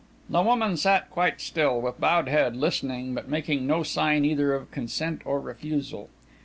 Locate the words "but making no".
3.13-3.83